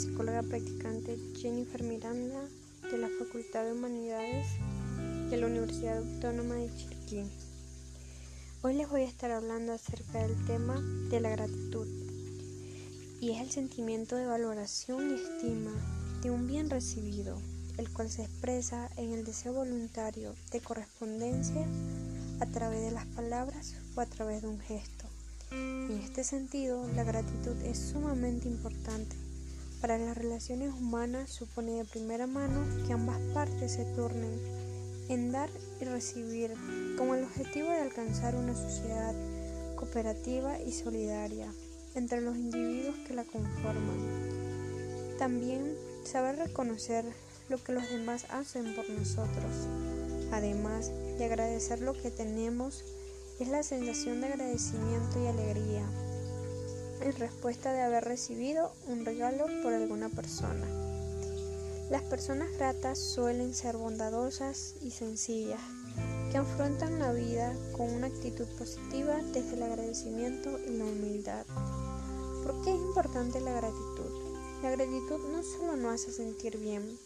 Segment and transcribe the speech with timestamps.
[0.00, 2.40] psicóloga practicante Jennifer Miranda
[2.90, 4.46] de la Facultad de Humanidades
[5.28, 7.24] de la Universidad Autónoma de Chiriquí.
[8.62, 10.80] Hoy les voy a estar hablando acerca del tema
[11.10, 11.86] de la gratitud
[13.20, 15.72] y es el sentimiento de valoración y estima
[16.22, 17.36] de un bien recibido,
[17.76, 21.66] el cual se expresa en el deseo voluntario de correspondencia
[22.40, 25.04] a través de las palabras o a través de un gesto.
[25.50, 29.14] En este sentido, la gratitud es sumamente importante.
[29.80, 34.38] Para las relaciones humanas supone de primera mano que ambas partes se turnen
[35.08, 35.48] en dar
[35.80, 36.52] y recibir
[36.98, 39.14] con el objetivo de alcanzar una sociedad
[39.76, 41.50] cooperativa y solidaria
[41.94, 45.16] entre los individuos que la conforman.
[45.18, 47.06] También saber reconocer
[47.48, 49.66] lo que los demás hacen por nosotros,
[50.30, 52.84] además de agradecer lo que tenemos
[53.40, 55.84] es la sensación de agradecimiento y alegría
[57.00, 60.66] en respuesta de haber recibido un regalo por alguna persona.
[61.90, 65.60] Las personas gratas suelen ser bondadosas y sencillas,
[66.30, 71.46] que afrontan la vida con una actitud positiva desde el agradecimiento y la humildad.
[72.44, 74.30] ¿Por qué es importante la gratitud?
[74.62, 76.98] La gratitud no solo nos hace sentir bien,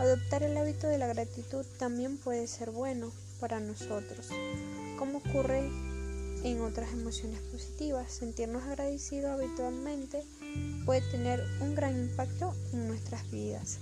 [0.00, 4.28] adoptar el hábito de la gratitud también puede ser bueno para nosotros,
[4.98, 5.70] como ocurre
[6.44, 8.12] en otras emociones positivas.
[8.12, 10.22] Sentirnos agradecidos habitualmente
[10.84, 13.78] puede tener un gran impacto en nuestras vidas.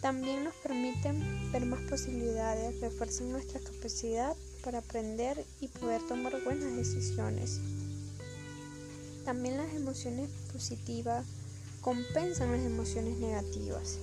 [0.00, 4.34] También nos permiten ver más posibilidades, refuerzan nuestra capacidad
[4.64, 7.60] para aprender y poder tomar buenas decisiones.
[9.24, 11.24] También las emociones positivas
[11.80, 13.98] compensan las emociones negativas.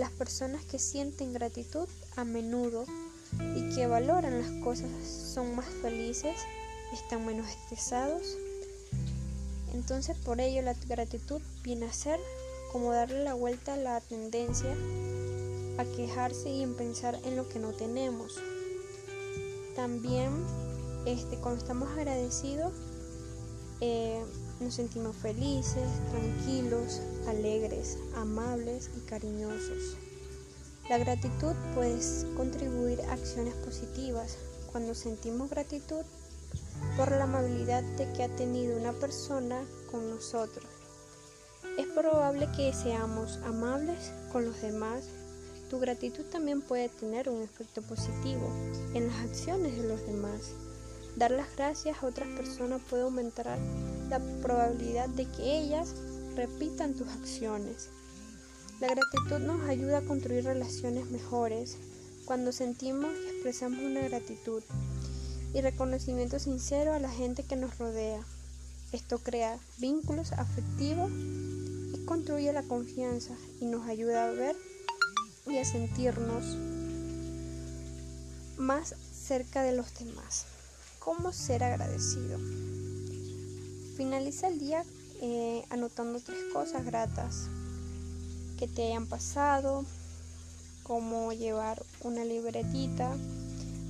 [0.00, 2.86] Las personas que sienten gratitud a menudo
[3.54, 6.38] y que valoran las cosas son más felices,
[6.90, 8.22] están menos estresados.
[9.74, 12.18] Entonces por ello la gratitud viene a ser
[12.72, 14.74] como darle la vuelta a la tendencia
[15.76, 18.40] a quejarse y en pensar en lo que no tenemos.
[19.76, 20.30] También
[21.04, 22.72] este, cuando estamos agradecidos
[23.80, 24.22] eh,
[24.60, 29.96] nos sentimos felices, tranquilos, alegres, amables y cariñosos.
[30.90, 31.98] La gratitud puede
[32.36, 34.36] contribuir a acciones positivas.
[34.72, 36.04] Cuando sentimos gratitud
[36.96, 40.66] por la amabilidad de que ha tenido una persona con nosotros.
[41.78, 45.04] Es probable que seamos amables con los demás.
[45.68, 48.50] Tu gratitud también puede tener un efecto positivo
[48.92, 50.52] en las acciones de los demás.
[51.20, 53.58] Dar las gracias a otras personas puede aumentar
[54.08, 55.92] la probabilidad de que ellas
[56.34, 57.90] repitan tus acciones.
[58.80, 61.76] La gratitud nos ayuda a construir relaciones mejores
[62.24, 64.62] cuando sentimos y expresamos una gratitud
[65.52, 68.24] y reconocimiento sincero a la gente que nos rodea.
[68.90, 74.56] Esto crea vínculos afectivos y construye la confianza y nos ayuda a ver
[75.46, 76.56] y a sentirnos
[78.56, 80.46] más cerca de los demás.
[81.00, 82.38] ¿Cómo ser agradecido?
[83.96, 84.84] Finaliza el día
[85.20, 87.48] eh, anotando tres cosas gratas
[88.58, 89.84] que te hayan pasado,
[90.82, 93.16] como llevar una libretita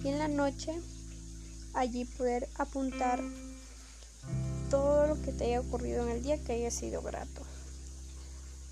[0.04, 0.80] y en la noche
[1.74, 3.20] allí poder apuntar
[4.70, 7.42] todo lo que te haya ocurrido en el día que haya sido grato.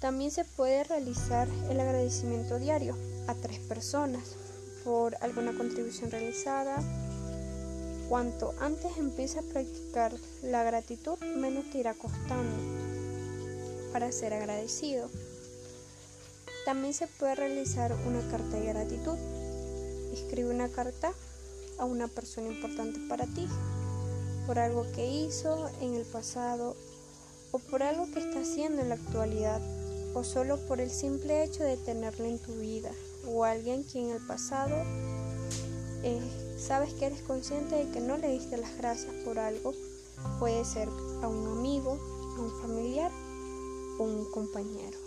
[0.01, 4.37] También se puede realizar el agradecimiento diario a tres personas
[4.85, 6.79] por alguna contribución realizada.
[8.09, 12.57] Cuanto antes empieces a practicar la gratitud, menos te irá costando
[13.93, 15.11] para ser agradecido.
[16.65, 19.17] También se puede realizar una carta de gratitud.
[20.13, 21.13] Escribe una carta
[21.79, 23.47] a una persona importante para ti
[24.47, 26.77] por algo que hizo en el pasado
[27.53, 29.61] o por algo que está haciendo en la actualidad
[30.15, 32.91] o solo por el simple hecho de tenerle en tu vida
[33.27, 34.75] o alguien que en el pasado
[36.03, 39.73] eh, sabes que eres consciente de que no le diste las gracias por algo
[40.39, 40.89] puede ser
[41.23, 41.93] a un amigo,
[42.37, 43.11] a un familiar
[43.99, 44.99] o un compañero.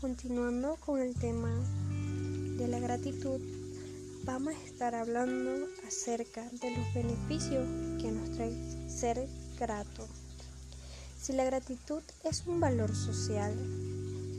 [0.00, 1.50] Continuando con el tema
[2.56, 3.40] de la gratitud,
[4.24, 7.66] vamos a estar hablando acerca de los beneficios
[8.00, 8.52] que nos trae
[8.88, 9.28] ser
[9.58, 10.06] grato.
[11.20, 13.54] Si la gratitud es un valor social,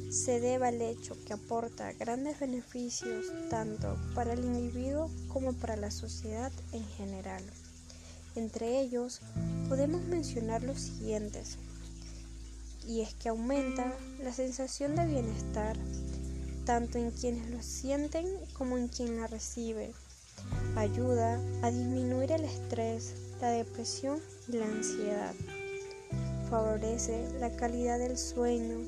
[0.09, 5.91] se debe al hecho que aporta grandes beneficios tanto para el individuo como para la
[5.91, 7.43] sociedad en general.
[8.35, 9.21] Entre ellos
[9.67, 11.57] podemos mencionar los siguientes
[12.87, 13.93] y es que aumenta
[14.23, 15.77] la sensación de bienestar
[16.69, 19.91] tanto en quienes lo sienten como en quien la recibe.
[20.75, 25.33] Ayuda a disminuir el estrés, la depresión y la ansiedad.
[26.47, 28.85] Favorece la calidad del sueño.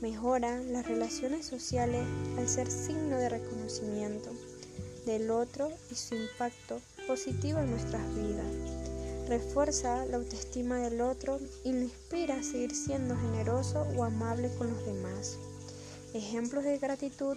[0.00, 2.04] Mejora las relaciones sociales
[2.36, 4.30] al ser signo de reconocimiento
[5.06, 9.28] del otro y su impacto positivo en nuestras vidas.
[9.28, 14.68] Refuerza la autoestima del otro y lo inspira a seguir siendo generoso o amable con
[14.68, 15.38] los demás.
[16.14, 17.36] Ejemplos de gratitud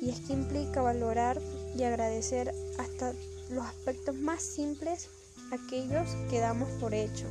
[0.00, 1.40] y es que implica valorar
[1.76, 3.12] y agradecer hasta
[3.50, 5.08] los aspectos más simples,
[5.50, 7.26] aquellos que damos por hecho,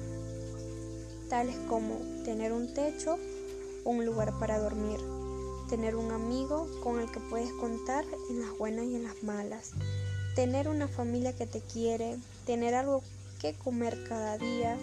[1.29, 3.17] tales como tener un techo
[3.87, 4.99] un lugar para dormir,
[5.69, 9.71] tener un amigo con el que puedes contar en las buenas y en las malas,
[10.35, 13.01] tener una familia que te quiere, tener algo
[13.39, 14.77] que comer cada día,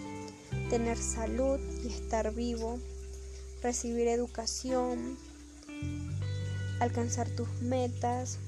[0.71, 2.79] tener salud y estar vivo,
[3.63, 5.19] recibir educación,
[6.81, 8.39] alcanzar tus metas,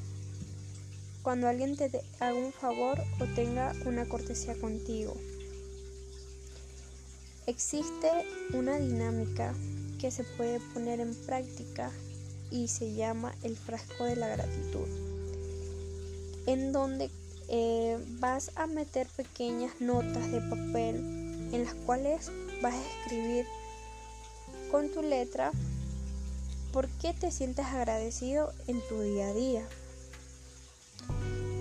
[1.23, 1.91] cuando alguien te
[2.21, 5.17] haga un favor o tenga una cortesía contigo.
[7.47, 8.11] Existe
[8.55, 9.55] una dinámica
[9.99, 11.91] que se puede poner en práctica
[12.51, 14.87] y se llama el frasco de la gratitud,
[16.47, 17.11] en donde
[17.49, 20.97] eh, vas a meter pequeñas notas de papel
[21.53, 22.31] en las cuales
[22.63, 23.47] vas a escribir
[24.71, 25.53] con tu letra
[26.77, 29.67] por qué te sientes agradecido en tu día a día.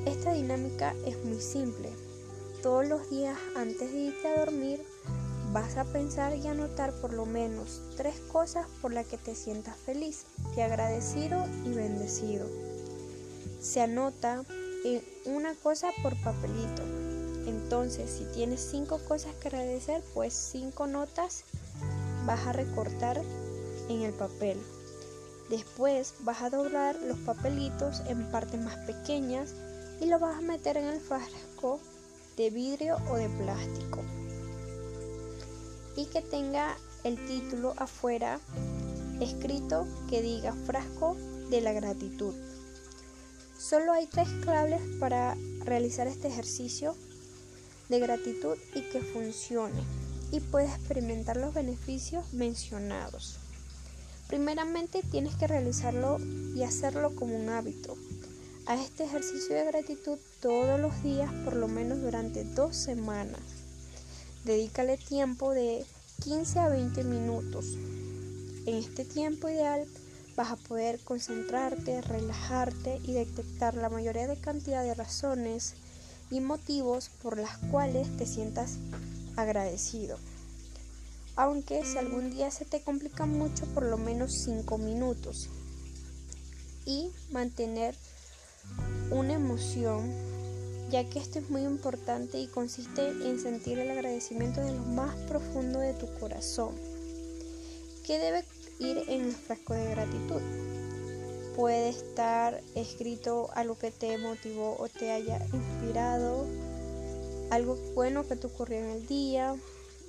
[0.05, 1.89] Esta dinámica es muy simple.
[2.61, 4.85] Todos los días antes de irte a dormir
[5.53, 9.77] vas a pensar y anotar por lo menos tres cosas por las que te sientas
[9.77, 10.25] feliz,
[10.57, 12.45] y agradecido y bendecido.
[13.61, 14.43] Se anota
[15.23, 16.83] una cosa por papelito.
[17.47, 21.45] Entonces, si tienes cinco cosas que agradecer, pues cinco notas
[22.25, 23.21] vas a recortar
[23.87, 24.57] en el papel.
[25.49, 29.53] Después vas a doblar los papelitos en partes más pequeñas
[30.01, 31.79] y lo vas a meter en el frasco
[32.35, 34.01] de vidrio o de plástico.
[35.95, 38.39] Y que tenga el título afuera
[39.21, 41.15] escrito que diga frasco
[41.49, 42.33] de la gratitud.
[43.57, 46.95] Solo hay tres claves para realizar este ejercicio
[47.89, 49.83] de gratitud y que funcione
[50.31, 53.39] y puedes experimentar los beneficios mencionados.
[54.27, 56.17] Primeramente tienes que realizarlo
[56.55, 57.95] y hacerlo como un hábito.
[58.65, 63.41] A este ejercicio de gratitud todos los días por lo menos durante dos semanas.
[64.43, 65.85] Dedícale tiempo de
[66.23, 67.77] 15 a 20 minutos.
[68.65, 69.85] En este tiempo ideal
[70.35, 75.75] vas a poder concentrarte, relajarte y detectar la mayoría de cantidad de razones
[76.31, 78.79] y motivos por las cuales te sientas
[79.35, 80.17] agradecido
[81.35, 85.49] aunque si algún día se te complica mucho, por lo menos 5 minutos.
[86.85, 87.95] Y mantener
[89.11, 90.11] una emoción,
[90.89, 95.15] ya que esto es muy importante y consiste en sentir el agradecimiento de lo más
[95.27, 96.75] profundo de tu corazón,
[98.05, 98.45] que debe
[98.79, 100.41] ir en el frasco de gratitud.
[101.55, 106.45] Puede estar escrito algo que te motivó o te haya inspirado,
[107.49, 109.55] algo bueno que te ocurrió en el día,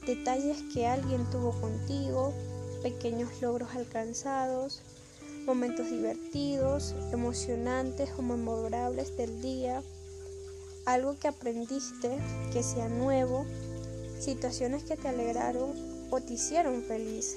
[0.06, 2.32] detalles que alguien tuvo contigo,
[2.82, 4.80] pequeños logros alcanzados,
[5.44, 9.82] momentos divertidos, emocionantes o memorables del día,
[10.86, 12.16] algo que aprendiste
[12.52, 13.44] que sea nuevo,
[14.20, 15.72] situaciones que te alegraron
[16.10, 17.36] o te hicieron feliz,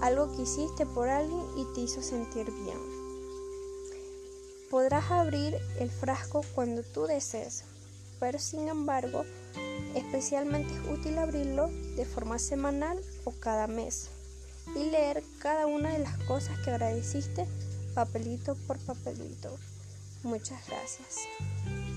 [0.00, 2.78] algo que hiciste por alguien y te hizo sentir bien.
[4.70, 7.64] Podrás abrir el frasco cuando tú desees,
[8.18, 9.24] pero sin embargo,
[9.94, 14.08] Especialmente es útil abrirlo de forma semanal o cada mes
[14.74, 17.46] y leer cada una de las cosas que agradeciste
[17.94, 19.56] papelito por papelito.
[20.22, 21.91] Muchas gracias.